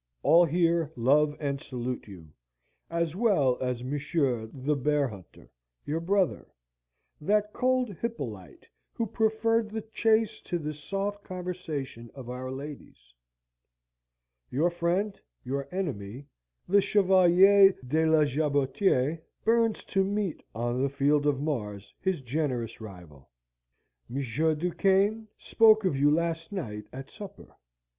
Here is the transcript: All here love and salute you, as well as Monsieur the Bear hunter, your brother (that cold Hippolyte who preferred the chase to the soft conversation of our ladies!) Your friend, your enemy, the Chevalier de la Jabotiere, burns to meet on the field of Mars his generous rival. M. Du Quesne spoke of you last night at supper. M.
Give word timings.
All 0.23 0.45
here 0.45 0.91
love 0.95 1.37
and 1.39 1.61
salute 1.61 2.07
you, 2.07 2.33
as 2.89 3.15
well 3.15 3.55
as 3.61 3.83
Monsieur 3.83 4.47
the 4.47 4.75
Bear 4.75 5.07
hunter, 5.07 5.51
your 5.85 5.99
brother 5.99 6.47
(that 7.21 7.53
cold 7.53 7.89
Hippolyte 7.97 8.67
who 8.93 9.05
preferred 9.05 9.69
the 9.69 9.83
chase 9.93 10.41
to 10.41 10.57
the 10.57 10.73
soft 10.73 11.23
conversation 11.23 12.09
of 12.15 12.31
our 12.31 12.49
ladies!) 12.49 13.13
Your 14.49 14.71
friend, 14.71 15.21
your 15.43 15.69
enemy, 15.71 16.25
the 16.67 16.81
Chevalier 16.81 17.75
de 17.87 18.03
la 18.07 18.25
Jabotiere, 18.25 19.21
burns 19.45 19.83
to 19.83 20.03
meet 20.03 20.41
on 20.55 20.81
the 20.81 20.89
field 20.89 21.27
of 21.27 21.39
Mars 21.39 21.93
his 22.01 22.21
generous 22.21 22.81
rival. 22.81 23.29
M. 24.09 24.15
Du 24.23 24.71
Quesne 24.71 25.27
spoke 25.37 25.85
of 25.85 25.95
you 25.95 26.09
last 26.09 26.51
night 26.51 26.85
at 26.91 27.11
supper. 27.11 27.43
M. 27.49 27.53